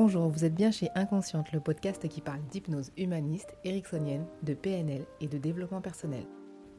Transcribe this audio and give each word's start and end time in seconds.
Bonjour, 0.00 0.28
vous 0.28 0.44
êtes 0.44 0.54
bien 0.54 0.70
chez 0.70 0.90
Inconsciente, 0.94 1.50
le 1.50 1.58
podcast 1.58 2.08
qui 2.08 2.20
parle 2.20 2.40
d'hypnose 2.52 2.92
humaniste, 2.96 3.56
ericksonienne, 3.64 4.24
de 4.44 4.54
PNL 4.54 5.04
et 5.20 5.26
de 5.26 5.38
développement 5.38 5.80
personnel. 5.80 6.24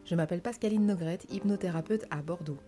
Je 0.05 0.15
m'appelle 0.15 0.41
Pascaline 0.41 0.85
Nogrette, 0.85 1.27
hypnothérapeute 1.29 2.05
à 2.11 2.21
Bordeaux. 2.21 2.59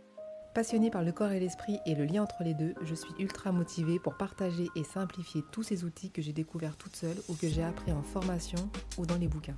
Passionnée 0.53 0.91
par 0.91 1.03
le 1.03 1.13
corps 1.13 1.31
et 1.31 1.39
l'esprit 1.39 1.79
et 1.85 1.95
le 1.95 2.03
lien 2.03 2.23
entre 2.23 2.43
les 2.43 2.53
deux, 2.53 2.73
je 2.81 2.93
suis 2.93 3.13
ultra 3.17 3.53
motivée 3.53 3.97
pour 3.97 4.17
partager 4.17 4.67
et 4.75 4.83
simplifier 4.83 5.41
tous 5.53 5.63
ces 5.63 5.85
outils 5.85 6.11
que 6.11 6.21
j'ai 6.21 6.33
découverts 6.33 6.75
toute 6.75 6.97
seule 6.97 7.21
ou 7.29 7.33
que 7.35 7.47
j'ai 7.47 7.63
appris 7.63 7.93
en 7.93 8.03
formation 8.03 8.69
ou 8.97 9.05
dans 9.05 9.17
les 9.17 9.29
bouquins. 9.29 9.57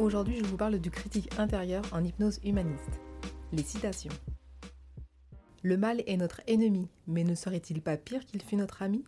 Aujourd'hui, 0.00 0.38
je 0.38 0.44
vous 0.44 0.56
parle 0.56 0.80
du 0.80 0.90
critique 0.90 1.30
intérieur 1.38 1.84
en 1.92 2.02
hypnose 2.02 2.40
humaniste. 2.42 2.98
Les 3.52 3.62
citations. 3.62 4.10
Le 5.62 5.76
mal 5.76 6.02
est 6.08 6.16
notre 6.16 6.40
ennemi, 6.48 6.88
mais 7.06 7.22
ne 7.22 7.36
serait-il 7.36 7.80
pas 7.80 7.96
pire 7.96 8.26
qu'il 8.26 8.42
fût 8.42 8.56
notre 8.56 8.82
ami? 8.82 9.04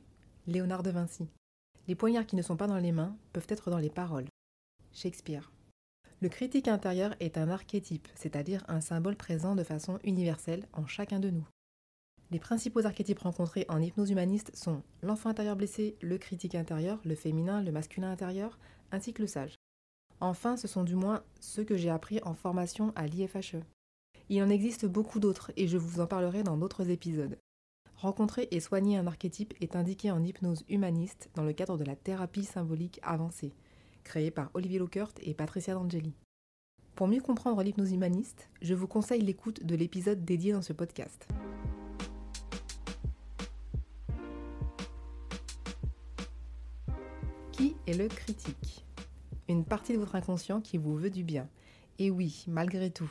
Léonard 0.48 0.84
de 0.84 0.90
Vinci. 0.90 1.26
Les 1.88 1.96
poignards 1.96 2.24
qui 2.24 2.36
ne 2.36 2.42
sont 2.42 2.56
pas 2.56 2.68
dans 2.68 2.78
les 2.78 2.92
mains 2.92 3.16
peuvent 3.32 3.48
être 3.48 3.68
dans 3.68 3.78
les 3.78 3.90
paroles. 3.90 4.28
Shakespeare. 4.92 5.50
Le 6.20 6.28
critique 6.28 6.68
intérieur 6.68 7.16
est 7.18 7.36
un 7.36 7.48
archétype, 7.48 8.06
c'est-à-dire 8.14 8.64
un 8.68 8.80
symbole 8.80 9.16
présent 9.16 9.56
de 9.56 9.64
façon 9.64 9.98
universelle 10.04 10.68
en 10.72 10.86
chacun 10.86 11.18
de 11.18 11.30
nous. 11.30 11.46
Les 12.30 12.38
principaux 12.38 12.86
archétypes 12.86 13.18
rencontrés 13.18 13.66
en 13.68 13.82
hypnose 13.82 14.10
humaniste 14.10 14.54
sont 14.54 14.82
l'enfant 15.02 15.30
intérieur 15.30 15.56
blessé, 15.56 15.96
le 16.00 16.16
critique 16.16 16.54
intérieur, 16.54 17.00
le 17.04 17.16
féminin, 17.16 17.60
le 17.60 17.72
masculin 17.72 18.12
intérieur, 18.12 18.56
ainsi 18.92 19.12
que 19.12 19.22
le 19.22 19.28
sage. 19.28 19.56
Enfin, 20.20 20.56
ce 20.56 20.68
sont 20.68 20.84
du 20.84 20.94
moins 20.94 21.24
ceux 21.40 21.64
que 21.64 21.76
j'ai 21.76 21.90
appris 21.90 22.20
en 22.22 22.34
formation 22.34 22.92
à 22.94 23.08
l'IFHE. 23.08 23.56
Il 24.28 24.42
en 24.44 24.48
existe 24.48 24.86
beaucoup 24.86 25.18
d'autres 25.18 25.50
et 25.56 25.66
je 25.66 25.76
vous 25.76 26.00
en 26.00 26.06
parlerai 26.06 26.44
dans 26.44 26.56
d'autres 26.56 26.88
épisodes. 26.88 27.36
Rencontrer 27.96 28.46
et 28.50 28.60
soigner 28.60 28.98
un 28.98 29.06
archétype 29.06 29.54
est 29.62 29.74
indiqué 29.74 30.10
en 30.10 30.22
hypnose 30.22 30.64
humaniste 30.68 31.30
dans 31.34 31.44
le 31.44 31.54
cadre 31.54 31.78
de 31.78 31.84
la 31.84 31.96
thérapie 31.96 32.44
symbolique 32.44 33.00
avancée, 33.02 33.54
créée 34.04 34.30
par 34.30 34.50
Olivier 34.52 34.78
Lockert 34.78 35.12
et 35.22 35.32
Patricia 35.32 35.72
D'Angeli. 35.72 36.12
Pour 36.94 37.08
mieux 37.08 37.22
comprendre 37.22 37.62
l'hypnose 37.62 37.92
humaniste, 37.92 38.50
je 38.60 38.74
vous 38.74 38.86
conseille 38.86 39.22
l'écoute 39.22 39.64
de 39.64 39.74
l'épisode 39.74 40.26
dédié 40.26 40.52
dans 40.52 40.60
ce 40.60 40.74
podcast. 40.74 41.26
Qui 47.52 47.76
est 47.86 47.96
le 47.96 48.08
critique? 48.08 48.84
Une 49.48 49.64
partie 49.64 49.94
de 49.94 49.98
votre 49.98 50.16
inconscient 50.16 50.60
qui 50.60 50.76
vous 50.76 50.96
veut 50.96 51.08
du 51.08 51.24
bien. 51.24 51.48
Et 51.98 52.10
oui, 52.10 52.44
malgré 52.46 52.90
tout, 52.90 53.10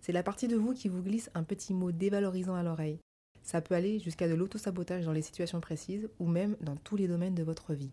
c'est 0.00 0.10
la 0.10 0.24
partie 0.24 0.48
de 0.48 0.56
vous 0.56 0.74
qui 0.74 0.88
vous 0.88 1.02
glisse 1.02 1.30
un 1.36 1.44
petit 1.44 1.72
mot 1.72 1.92
dévalorisant 1.92 2.56
à 2.56 2.64
l'oreille, 2.64 2.98
ça 3.44 3.60
peut 3.60 3.74
aller 3.74 4.00
jusqu'à 4.00 4.26
de 4.26 4.34
l'autosabotage 4.34 5.04
dans 5.04 5.12
les 5.12 5.22
situations 5.22 5.60
précises 5.60 6.08
ou 6.18 6.26
même 6.26 6.56
dans 6.60 6.76
tous 6.76 6.96
les 6.96 7.06
domaines 7.06 7.34
de 7.34 7.44
votre 7.44 7.74
vie. 7.74 7.92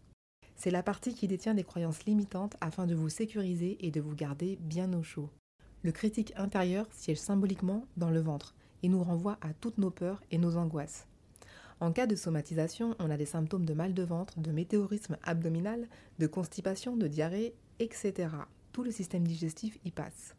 C'est 0.56 0.72
la 0.72 0.82
partie 0.82 1.14
qui 1.14 1.28
détient 1.28 1.54
des 1.54 1.64
croyances 1.64 2.06
limitantes 2.06 2.56
afin 2.62 2.88
de 2.88 2.96
vous 2.96 3.10
sécuriser 3.10 3.78
et 3.86 3.92
de 3.92 4.02
vous 4.02 4.16
garder 4.16 4.58
bien 4.62 4.92
au 4.94 5.04
chaud. 5.04 5.30
Le 5.84 5.92
critique 5.92 6.34
intérieur 6.36 6.88
siège 6.92 7.20
symboliquement 7.20 7.86
dans 7.98 8.10
le 8.10 8.22
ventre 8.22 8.56
et 8.84 8.90
nous 8.90 9.04
renvoie 9.04 9.38
à 9.42 9.54
toutes 9.54 9.78
nos 9.78 9.92
peurs 9.92 10.24
et 10.32 10.38
nos 10.38 10.58
angoisses. 10.58 11.08
En 11.80 11.92
cas 11.92 12.06
de 12.06 12.16
somatisation, 12.16 12.96
on 13.00 13.10
a 13.10 13.18
des 13.18 13.26
symptômes 13.26 13.66
de 13.66 13.74
mal 13.74 13.96
de 13.96 14.04
ventre, 14.04 14.40
de 14.40 14.52
météorisme 14.52 15.18
abdominal, 15.24 15.88
de 16.20 16.28
constipation, 16.28 16.96
de 16.96 17.08
diarrhée, 17.08 17.56
etc. 17.80 18.30
Tout 18.72 18.84
le 18.84 18.92
système 18.92 19.28
digestif 19.28 19.80
y 19.84 19.90
passe. 19.90 20.36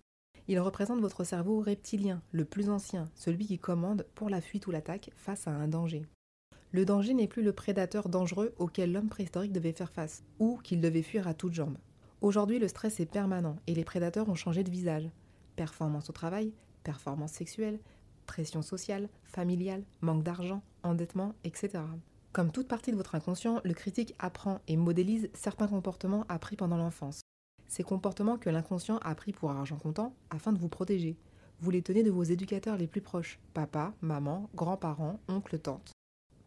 Il 0.49 0.59
représente 0.61 1.01
votre 1.01 1.25
cerveau 1.25 1.61
reptilien, 1.61 2.21
le 2.33 2.45
plus 2.45 2.69
ancien, 2.69 3.09
celui 3.15 3.47
qui 3.47 3.59
commande 3.59 4.07
pour 4.15 4.29
la 4.29 4.41
fuite 4.41 4.67
ou 4.67 4.71
l'attaque 4.71 5.11
face 5.17 5.47
à 5.47 5.53
un 5.53 5.69
danger. 5.69 6.05
Le 6.73 6.85
danger 6.85 7.15
n'est 7.15 7.29
plus 7.29 7.43
le 7.43 7.53
prédateur 7.53 8.09
dangereux 8.09 8.55
auquel 8.59 8.93
l'homme 8.93 9.09
préhistorique 9.09 9.53
devait 9.53 9.73
faire 9.73 9.93
face, 9.93 10.25
ou 10.39 10.59
qu'il 10.65 10.81
devait 10.81 11.03
fuir 11.03 11.29
à 11.29 11.35
toutes 11.35 11.53
jambes. 11.53 11.79
Aujourd'hui, 12.23 12.59
le 12.59 12.69
stress 12.69 12.99
est 12.99 13.07
permanent 13.07 13.57
et 13.67 13.75
les 13.75 13.85
prédateurs 13.85 14.29
ont 14.29 14.35
changé 14.35 14.65
de 14.65 14.71
visage. 14.71 15.11
Performance 15.55 16.09
au 16.09 16.13
travail, 16.13 16.53
performance 16.83 17.33
sexuelle, 17.33 17.79
pression 18.27 18.63
sociale, 18.63 19.09
familiale, 19.25 19.85
manque 20.01 20.23
d'argent, 20.23 20.63
endettement, 20.83 21.35
etc. 21.45 21.83
Comme 22.33 22.51
toute 22.51 22.69
partie 22.69 22.91
de 22.91 22.97
votre 22.97 23.15
inconscient, 23.15 23.61
le 23.65 23.75
critique 23.75 24.15
apprend 24.19 24.61
et 24.67 24.77
modélise 24.77 25.29
certains 25.35 25.69
comportements 25.69 26.25
appris 26.29 26.57
pendant 26.57 26.79
l'enfance 26.79 27.21
ces 27.73 27.85
comportements 27.85 28.37
que 28.37 28.51
l'inconscient 28.51 28.99
a 28.99 29.15
pris 29.15 29.33
pour 29.33 29.51
argent 29.51 29.79
comptant 29.79 30.15
afin 30.29 30.53
de 30.53 30.59
vous 30.59 30.69
protéger. 30.69 31.17
Vous 31.59 31.71
les 31.71 31.81
tenez 31.81 32.03
de 32.03 32.11
vos 32.11 32.23
éducateurs 32.23 32.77
les 32.77 32.87
plus 32.87 33.01
proches, 33.01 33.41
papa, 33.55 33.95
maman, 34.03 34.51
grands-parents, 34.55 35.21
oncles, 35.27 35.59
tantes. 35.59 35.93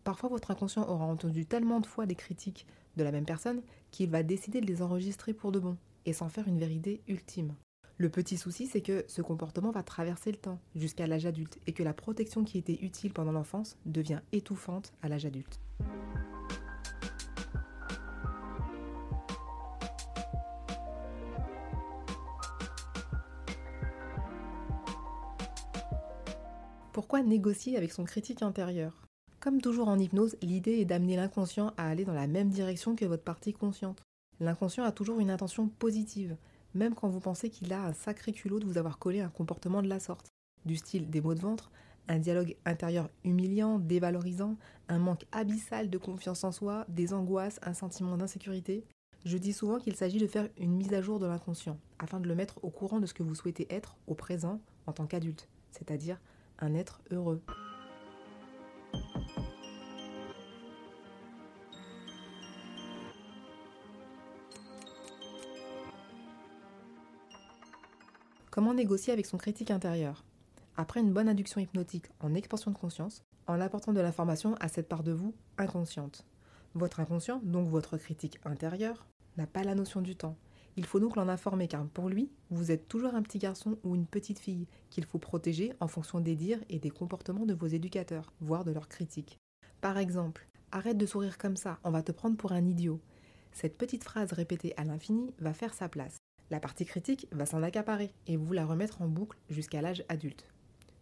Parfois 0.04 0.30
votre 0.30 0.52
inconscient 0.52 0.88
aura 0.88 1.06
entendu 1.06 1.48
tellement 1.48 1.80
de 1.80 1.88
fois 1.88 2.06
des 2.06 2.14
critiques 2.14 2.68
de 2.96 3.04
la 3.04 3.12
même 3.12 3.26
personne 3.26 3.64
qu'il 3.90 4.12
va 4.12 4.22
décider 4.22 4.62
de 4.62 4.68
les 4.68 4.84
enregistrer 4.84 5.34
pour 5.34 5.52
de 5.52 5.58
bon 5.58 5.78
et 6.06 6.14
s'en 6.14 6.30
faire 6.30 6.48
une 6.48 6.60
vérité 6.60 7.02
ultime. 7.08 7.56
Le 7.98 8.10
petit 8.10 8.38
souci, 8.38 8.68
c'est 8.68 8.82
que 8.82 9.04
ce 9.08 9.24
comportement 9.24 9.72
va 9.72 9.82
traverser 9.82 10.32
le 10.32 10.38
temps 10.38 10.60
jusqu'à 10.76 11.08
l'âge 11.08 11.26
adulte 11.26 11.58
et 11.66 11.74
que 11.74 11.82
la 11.82 11.94
protection 11.94 12.44
qui 12.44 12.60
était 12.60 12.78
utile 12.84 13.14
pendant 13.14 13.32
l'enfance 13.32 13.78
devient 13.88 14.22
étouffante 14.32 14.94
à 15.02 15.10
l'âge 15.10 15.26
adulte. 15.26 15.60
Pourquoi 26.96 27.22
négocier 27.22 27.76
avec 27.76 27.92
son 27.92 28.06
critique 28.06 28.42
intérieur? 28.42 29.06
Comme 29.42 29.60
toujours 29.60 29.90
en 29.90 30.00
hypnose, 30.00 30.38
l'idée 30.42 30.80
est 30.80 30.86
d'amener 30.86 31.18
l'inconscient 31.18 31.74
à 31.76 31.90
aller 31.90 32.06
dans 32.06 32.14
la 32.14 32.26
même 32.26 32.48
direction 32.48 32.96
que 32.96 33.04
votre 33.04 33.22
partie 33.22 33.52
consciente. 33.52 34.02
L'inconscient 34.40 34.86
a 34.86 34.94
toujours 34.94 35.20
une 35.20 35.30
intention 35.30 35.68
positive, 35.68 36.38
même 36.74 36.96
quand 36.96 37.10
vous 37.10 37.20
pensez 37.20 37.50
qu'il 37.50 37.74
a 37.74 37.84
un 37.84 37.92
sacré 37.92 38.32
culot 38.32 38.62
de 38.62 38.66
vous 38.66 38.78
avoir 38.78 38.98
collé 38.98 39.20
un 39.20 39.28
comportement 39.28 39.82
de 39.82 39.90
la 39.90 40.00
sorte. 40.00 40.30
Du 40.64 40.78
style 40.78 41.10
des 41.10 41.20
maux 41.20 41.34
de 41.34 41.42
ventre, 41.42 41.70
un 42.08 42.18
dialogue 42.18 42.56
intérieur 42.64 43.10
humiliant, 43.26 43.78
dévalorisant, 43.78 44.56
un 44.88 44.98
manque 44.98 45.26
abyssal 45.34 45.90
de 45.90 45.98
confiance 45.98 46.46
en 46.46 46.54
soi, 46.54 46.86
des 46.88 47.14
angoisses, 47.14 47.60
un 47.62 47.74
sentiment 47.74 48.16
d'insécurité. 48.16 48.86
Je 49.26 49.38
dis 49.38 49.52
souvent 49.52 49.80
qu'il 49.80 49.98
s'agit 49.98 50.20
de 50.20 50.28
faire 50.28 50.48
une 50.58 50.78
mise 50.78 50.94
à 50.94 51.02
jour 51.02 51.20
de 51.20 51.26
l'inconscient, 51.26 51.78
afin 52.00 52.22
de 52.22 52.30
le 52.30 52.36
mettre 52.36 52.64
au 52.64 52.70
courant 52.70 53.02
de 53.02 53.06
ce 53.06 53.14
que 53.14 53.24
vous 53.24 53.36
souhaitez 53.36 53.68
être 53.70 53.98
au 54.08 54.16
présent 54.16 54.62
en 54.88 54.94
tant 54.94 55.08
qu'adulte, 55.08 55.50
c'est-à-dire 55.74 56.22
un 56.60 56.74
être 56.74 57.02
heureux. 57.12 57.42
Comment 68.52 68.74
négocier 68.74 69.12
avec 69.12 69.26
son 69.26 69.38
critique 69.38 69.70
intérieur? 69.70 70.24
Après 70.78 71.02
une 71.02 71.12
bonne 71.12 71.28
induction 71.28 71.60
hypnotique 71.60 72.06
en 72.22 72.34
expansion 72.34 72.72
de 72.72 72.78
conscience, 72.78 73.24
en 73.48 73.60
apportant 73.60 73.92
de 73.92 74.00
l'information 74.00 74.56
à 74.62 74.70
cette 74.70 74.88
part 74.88 75.04
de 75.04 75.12
vous 75.12 75.34
inconsciente. 75.58 76.26
Votre 76.74 77.00
inconscient, 77.02 77.42
donc 77.44 77.68
votre 77.68 77.98
critique 77.98 78.40
intérieur, 78.46 79.06
n'a 79.38 79.46
pas 79.46 79.64
la 79.64 79.76
notion 79.76 80.02
du 80.02 80.16
temps. 80.16 80.38
Il 80.78 80.86
faut 80.86 81.00
donc 81.00 81.16
l'en 81.16 81.30
informer 81.30 81.70
car 81.70 81.86
pour 81.88 82.10
lui, 82.10 82.30
vous 82.50 82.72
êtes 82.72 82.90
toujours 82.90 83.16
un 83.16 83.22
petit 83.22 83.40
garçon 83.40 83.78
ou 83.84 83.96
une 83.96 84.06
petite 84.06 84.40
fille 84.40 84.68
qu'il 84.90 85.06
faut 85.06 85.20
protéger 85.20 85.74
en 85.80 85.88
fonction 85.88 86.20
des 86.20 86.36
dires 86.36 86.60
et 86.70 86.80
des 86.80 86.90
comportements 86.90 87.46
de 87.46 87.54
vos 87.54 87.68
éducateurs, 87.68 88.34
voire 88.42 88.66
de 88.66 88.72
leurs 88.72 88.90
critiques. 88.90 89.40
Par 89.80 89.98
exemple, 89.98 90.48
arrête 90.74 90.98
de 90.98 91.06
sourire 91.06 91.38
comme 91.38 91.56
ça, 91.56 91.80
on 91.86 91.92
va 91.92 92.04
te 92.04 92.12
prendre 92.12 92.36
pour 92.36 92.52
un 92.52 92.66
idiot. 92.66 93.00
Cette 93.54 93.78
petite 93.78 94.04
phrase 94.04 94.34
répétée 94.34 94.74
à 94.76 94.84
l'infini 94.84 95.32
va 95.40 95.54
faire 95.54 95.74
sa 95.74 95.88
place. 95.88 96.18
La 96.50 96.60
partie 96.60 96.86
critique 96.86 97.28
va 97.32 97.46
s'en 97.46 97.64
accaparer 97.64 98.12
et 98.28 98.36
vous 98.36 98.52
la 98.52 98.66
remettre 98.66 99.02
en 99.02 99.08
boucle 99.08 99.38
jusqu'à 99.50 99.82
l'âge 99.82 100.04
adulte, 100.10 100.46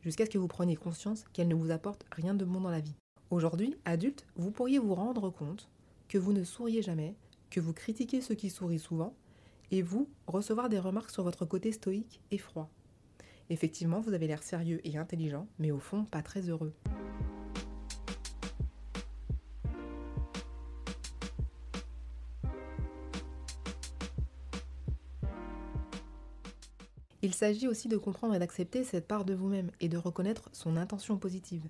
jusqu'à 0.01 0.25
ce 0.25 0.29
que 0.29 0.37
vous 0.37 0.47
preniez 0.47 0.75
conscience 0.75 1.25
qu'elle 1.33 1.47
ne 1.47 1.55
vous 1.55 1.71
apporte 1.71 2.05
rien 2.11 2.35
de 2.35 2.45
bon 2.45 2.61
dans 2.61 2.69
la 2.69 2.79
vie. 2.79 2.95
Aujourd'hui, 3.31 3.75
adulte, 3.85 4.27
vous 4.35 4.51
pourriez 4.51 4.77
vous 4.77 4.93
rendre 4.93 5.31
compte 5.31 5.67
que 6.07 6.19
vous 6.19 6.31
ne 6.31 6.43
souriez 6.43 6.83
jamais, 6.83 7.15
que 7.49 7.59
vous 7.59 7.73
critiquez 7.73 8.21
ceux 8.21 8.35
qui 8.35 8.51
sourient 8.51 8.77
souvent, 8.77 9.15
et 9.73 9.81
vous 9.81 10.07
recevoir 10.27 10.69
des 10.69 10.77
remarques 10.77 11.09
sur 11.09 11.23
votre 11.23 11.45
côté 11.45 11.71
stoïque 11.71 12.21
et 12.29 12.37
froid. 12.37 12.69
Effectivement, 13.49 14.01
vous 14.01 14.13
avez 14.13 14.27
l'air 14.27 14.43
sérieux 14.43 14.79
et 14.83 14.99
intelligent, 14.99 15.47
mais 15.57 15.71
au 15.71 15.79
fond 15.79 16.05
pas 16.05 16.21
très 16.21 16.47
heureux. 16.47 16.75
Il 27.23 27.33
s'agit 27.33 27.67
aussi 27.67 27.87
de 27.87 27.97
comprendre 27.97 28.35
et 28.35 28.39
d'accepter 28.39 28.83
cette 28.83 29.07
part 29.07 29.25
de 29.25 29.33
vous-même 29.33 29.71
et 29.81 29.89
de 29.89 29.97
reconnaître 29.97 30.49
son 30.51 30.77
intention 30.77 31.17
positive. 31.17 31.67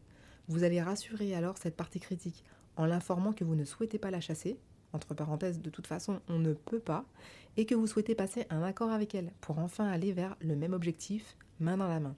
Vous 0.50 0.66
allez 0.66 0.82
rassurer 0.82 1.36
alors 1.36 1.58
cette 1.58 1.78
partie 1.78 2.02
critique 2.02 2.44
en 2.76 2.86
l'informant 2.86 3.32
que 3.32 3.46
vous 3.46 3.56
ne 3.56 3.64
souhaitez 3.64 3.98
pas 3.98 4.12
la 4.12 4.20
chasser, 4.20 4.60
entre 4.94 5.14
parenthèses, 5.14 5.60
de 5.60 5.70
toute 5.70 5.88
façon, 5.88 6.22
on 6.30 6.40
ne 6.40 6.54
peut 6.54 6.80
pas, 6.80 7.06
et 7.58 7.66
que 7.66 7.76
vous 7.76 7.88
souhaitez 7.88 8.16
passer 8.16 8.46
un 8.50 8.64
accord 8.64 8.92
avec 8.92 9.16
elle 9.16 9.32
pour 9.42 9.60
enfin 9.60 9.88
aller 9.88 10.14
vers 10.14 10.38
le 10.40 10.56
même 10.56 10.74
objectif, 10.74 11.36
main 11.60 11.78
dans 11.78 11.88
la 11.88 12.00
main. 12.00 12.16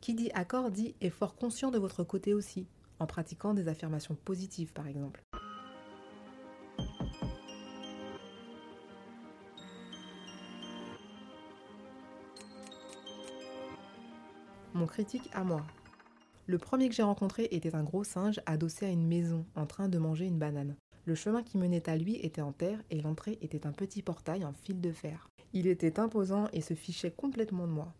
Qui 0.00 0.14
dit 0.14 0.30
accord 0.34 0.70
dit 0.70 0.94
est 1.00 1.10
fort 1.10 1.36
conscient 1.36 1.70
de 1.70 1.78
votre 1.78 2.02
côté 2.02 2.34
aussi, 2.34 2.66
en 2.98 3.06
pratiquant 3.06 3.54
des 3.54 3.68
affirmations 3.68 4.16
positives 4.24 4.72
par 4.72 4.86
exemple. 4.86 5.22
Mon 14.74 14.86
critique 14.86 15.30
à 15.32 15.44
moi. 15.44 15.64
Le 16.46 16.58
premier 16.58 16.88
que 16.88 16.94
j'ai 16.94 17.02
rencontré 17.04 17.48
était 17.52 17.76
un 17.76 17.84
gros 17.84 18.04
singe 18.04 18.40
adossé 18.44 18.86
à 18.86 18.90
une 18.90 19.06
maison 19.06 19.46
en 19.54 19.66
train 19.66 19.88
de 19.88 19.98
manger 19.98 20.26
une 20.26 20.38
banane. 20.38 20.76
Le 21.06 21.14
chemin 21.14 21.42
qui 21.42 21.58
menait 21.58 21.88
à 21.88 21.96
lui 21.96 22.16
était 22.16 22.40
en 22.40 22.52
terre 22.52 22.82
et 22.90 23.00
l'entrée 23.00 23.38
était 23.42 23.66
un 23.66 23.72
petit 23.72 24.00
portail 24.00 24.44
en 24.44 24.54
fil 24.54 24.80
de 24.80 24.90
fer. 24.90 25.28
Il 25.52 25.66
était 25.66 26.00
imposant 26.00 26.48
et 26.52 26.62
se 26.62 26.72
fichait 26.72 27.10
complètement 27.10 27.66
de 27.66 27.72
moi. 27.72 27.92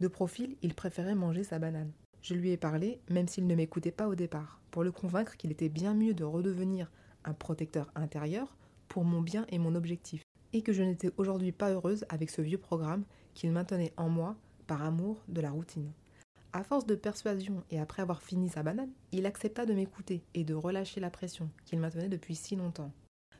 De 0.00 0.06
profil, 0.06 0.56
il 0.62 0.74
préférait 0.74 1.16
manger 1.16 1.42
sa 1.42 1.58
banane. 1.58 1.92
Je 2.22 2.34
lui 2.34 2.50
ai 2.50 2.56
parlé, 2.56 3.00
même 3.10 3.26
s'il 3.26 3.48
ne 3.48 3.54
m'écoutait 3.56 3.90
pas 3.90 4.06
au 4.06 4.14
départ, 4.14 4.60
pour 4.70 4.84
le 4.84 4.92
convaincre 4.92 5.36
qu'il 5.36 5.50
était 5.50 5.68
bien 5.68 5.92
mieux 5.92 6.14
de 6.14 6.22
redevenir 6.22 6.90
un 7.24 7.34
protecteur 7.34 7.90
intérieur 7.96 8.56
pour 8.86 9.04
mon 9.04 9.20
bien 9.20 9.44
et 9.48 9.58
mon 9.58 9.74
objectif, 9.74 10.22
et 10.52 10.62
que 10.62 10.72
je 10.72 10.84
n'étais 10.84 11.10
aujourd'hui 11.16 11.50
pas 11.50 11.70
heureuse 11.70 12.04
avec 12.08 12.30
ce 12.30 12.42
vieux 12.42 12.58
programme 12.58 13.04
qu'il 13.34 13.50
maintenait 13.50 13.92
en 13.96 14.08
moi 14.08 14.36
par 14.68 14.82
amour 14.82 15.24
de 15.28 15.40
la 15.40 15.50
routine. 15.50 15.90
À 16.54 16.64
force 16.64 16.84
de 16.84 16.94
persuasion 16.94 17.64
et 17.70 17.80
après 17.80 18.02
avoir 18.02 18.22
fini 18.22 18.50
sa 18.50 18.62
banane, 18.62 18.92
il 19.10 19.24
accepta 19.24 19.64
de 19.64 19.72
m'écouter 19.72 20.22
et 20.34 20.44
de 20.44 20.52
relâcher 20.52 21.00
la 21.00 21.08
pression 21.08 21.48
qu'il 21.64 21.78
maintenait 21.78 22.10
depuis 22.10 22.34
si 22.34 22.56
longtemps. 22.56 22.92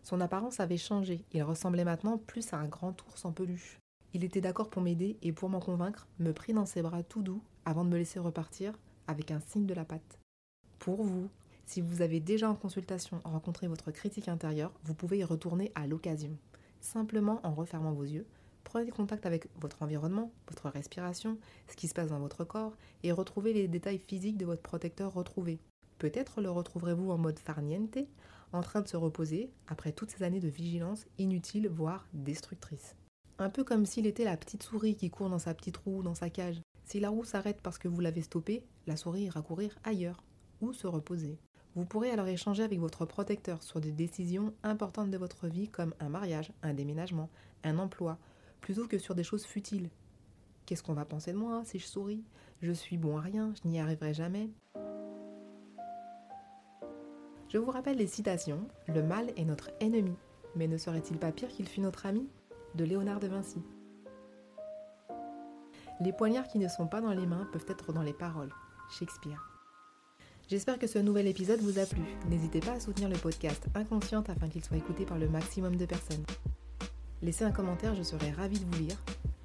Son 0.02 0.20
apparence 0.22 0.60
avait 0.60 0.78
changé, 0.78 1.22
il 1.32 1.42
ressemblait 1.42 1.84
maintenant 1.84 2.16
plus 2.16 2.54
à 2.54 2.56
un 2.56 2.66
grand 2.66 3.00
ours 3.06 3.24
en 3.26 3.32
peluche. 3.32 3.78
Il 4.14 4.24
était 4.24 4.40
d'accord 4.40 4.70
pour 4.70 4.80
m'aider 4.80 5.18
et 5.20 5.32
pour 5.32 5.50
m'en 5.50 5.60
convaincre, 5.60 6.08
me 6.20 6.32
prit 6.32 6.54
dans 6.54 6.64
ses 6.64 6.80
bras 6.80 7.02
tout 7.02 7.22
doux 7.22 7.42
avant 7.66 7.84
de 7.84 7.90
me 7.90 7.98
laisser 7.98 8.18
repartir 8.18 8.78
avec 9.06 9.30
un 9.30 9.40
signe 9.40 9.66
de 9.66 9.74
la 9.74 9.84
patte. 9.84 10.18
Pour 10.78 11.02
vous, 11.02 11.28
si 11.66 11.82
vous 11.82 12.00
avez 12.00 12.18
déjà 12.18 12.50
en 12.50 12.54
consultation 12.54 13.20
rencontré 13.24 13.68
votre 13.68 13.90
critique 13.90 14.28
intérieure, 14.28 14.72
vous 14.84 14.94
pouvez 14.94 15.18
y 15.18 15.24
retourner 15.24 15.70
à 15.74 15.86
l'occasion. 15.86 16.36
Simplement 16.80 17.40
en 17.44 17.52
refermant 17.52 17.92
vos 17.92 18.04
yeux, 18.04 18.26
Prenez 18.64 18.90
contact 18.90 19.26
avec 19.26 19.48
votre 19.60 19.82
environnement, 19.82 20.32
votre 20.48 20.68
respiration, 20.68 21.38
ce 21.68 21.76
qui 21.76 21.88
se 21.88 21.94
passe 21.94 22.10
dans 22.10 22.20
votre 22.20 22.44
corps 22.44 22.76
et 23.02 23.12
retrouvez 23.12 23.52
les 23.52 23.68
détails 23.68 23.98
physiques 23.98 24.38
de 24.38 24.46
votre 24.46 24.62
protecteur 24.62 25.12
retrouvé. 25.12 25.58
Peut-être 25.98 26.40
le 26.40 26.50
retrouverez-vous 26.50 27.10
en 27.10 27.18
mode 27.18 27.38
farniente, 27.38 27.98
en 28.52 28.60
train 28.60 28.80
de 28.80 28.88
se 28.88 28.96
reposer 28.96 29.50
après 29.68 29.92
toutes 29.92 30.10
ces 30.10 30.22
années 30.22 30.40
de 30.40 30.48
vigilance 30.48 31.06
inutile, 31.18 31.68
voire 31.68 32.06
destructrice. 32.12 32.96
Un 33.38 33.50
peu 33.50 33.64
comme 33.64 33.86
s'il 33.86 34.06
était 34.06 34.24
la 34.24 34.36
petite 34.36 34.62
souris 34.62 34.94
qui 34.94 35.10
court 35.10 35.30
dans 35.30 35.38
sa 35.38 35.54
petite 35.54 35.76
roue, 35.78 36.02
dans 36.02 36.14
sa 36.14 36.30
cage. 36.30 36.60
Si 36.84 37.00
la 37.00 37.10
roue 37.10 37.24
s'arrête 37.24 37.60
parce 37.62 37.78
que 37.78 37.88
vous 37.88 38.00
l'avez 38.00 38.22
stoppée, 38.22 38.64
la 38.86 38.96
souris 38.96 39.24
ira 39.24 39.42
courir 39.42 39.76
ailleurs 39.84 40.22
ou 40.60 40.72
se 40.72 40.86
reposer. 40.86 41.38
Vous 41.74 41.86
pourrez 41.86 42.10
alors 42.10 42.26
échanger 42.26 42.62
avec 42.62 42.78
votre 42.78 43.06
protecteur 43.06 43.62
sur 43.62 43.80
des 43.80 43.92
décisions 43.92 44.52
importantes 44.62 45.10
de 45.10 45.16
votre 45.16 45.48
vie 45.48 45.68
comme 45.68 45.94
un 46.00 46.10
mariage, 46.10 46.52
un 46.62 46.74
déménagement, 46.74 47.30
un 47.64 47.78
emploi, 47.78 48.18
plutôt 48.62 48.86
que 48.86 48.98
sur 48.98 49.14
des 49.14 49.24
choses 49.24 49.44
futiles. 49.44 49.90
Qu'est-ce 50.64 50.82
qu'on 50.82 50.94
va 50.94 51.04
penser 51.04 51.32
de 51.32 51.36
moi 51.36 51.62
si 51.66 51.78
je 51.78 51.86
souris? 51.86 52.24
Je 52.62 52.72
suis 52.72 52.96
bon 52.96 53.18
à 53.18 53.20
rien, 53.20 53.52
je 53.62 53.68
n'y 53.68 53.80
arriverai 53.80 54.14
jamais. 54.14 54.48
Je 57.48 57.58
vous 57.58 57.70
rappelle 57.70 57.98
les 57.98 58.06
citations 58.06 58.66
Le 58.88 59.02
mal 59.02 59.30
est 59.36 59.44
notre 59.44 59.70
ennemi, 59.80 60.16
mais 60.56 60.68
ne 60.68 60.78
serait-il 60.78 61.18
pas 61.18 61.32
pire 61.32 61.48
qu'il 61.48 61.68
fût 61.68 61.80
notre 61.80 62.06
ami? 62.06 62.26
De 62.74 62.84
Léonard 62.84 63.20
de 63.20 63.26
Vinci. 63.26 63.62
Les 66.00 66.12
poignards 66.12 66.48
qui 66.48 66.58
ne 66.58 66.68
sont 66.68 66.86
pas 66.86 67.02
dans 67.02 67.12
les 67.12 67.26
mains 67.26 67.46
peuvent 67.52 67.66
être 67.68 67.92
dans 67.92 68.02
les 68.02 68.14
paroles. 68.14 68.54
Shakespeare. 68.90 69.50
J'espère 70.48 70.78
que 70.78 70.86
ce 70.86 70.98
nouvel 70.98 71.26
épisode 71.26 71.60
vous 71.60 71.78
a 71.78 71.86
plu. 71.86 72.02
N'hésitez 72.28 72.60
pas 72.60 72.72
à 72.72 72.80
soutenir 72.80 73.08
le 73.08 73.16
podcast 73.16 73.66
Inconsciente 73.74 74.30
afin 74.30 74.48
qu'il 74.48 74.64
soit 74.64 74.76
écouté 74.76 75.04
par 75.04 75.18
le 75.18 75.28
maximum 75.28 75.76
de 75.76 75.86
personnes. 75.86 76.24
Laissez 77.22 77.44
un 77.44 77.52
commentaire, 77.52 77.94
je 77.94 78.02
serai 78.02 78.32
ravie 78.32 78.58
de 78.58 78.64
vous 78.64 78.82
lire. 78.82 78.96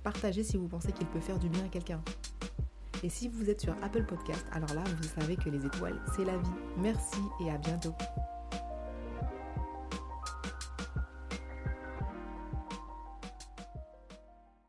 Partagez 0.03 0.43
si 0.43 0.57
vous 0.57 0.67
pensez 0.67 0.91
qu'il 0.91 1.05
peut 1.07 1.19
faire 1.19 1.37
du 1.37 1.47
bien 1.47 1.63
à 1.63 1.67
quelqu'un. 1.67 2.01
Et 3.03 3.09
si 3.09 3.27
vous 3.27 3.51
êtes 3.51 3.61
sur 3.61 3.75
Apple 3.83 4.03
Podcast, 4.03 4.45
alors 4.51 4.73
là, 4.73 4.83
vous 4.99 5.07
savez 5.19 5.35
que 5.35 5.49
les 5.49 5.63
étoiles, 5.63 6.01
c'est 6.15 6.25
la 6.25 6.37
vie. 6.37 6.49
Merci 6.77 7.19
et 7.39 7.51
à 7.51 7.57
bientôt. 7.57 7.93